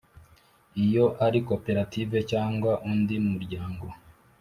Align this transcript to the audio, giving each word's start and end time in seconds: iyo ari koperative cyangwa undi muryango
iyo 0.83 1.05
ari 1.25 1.39
koperative 1.47 2.17
cyangwa 2.31 2.71
undi 2.91 3.15
muryango 3.29 3.85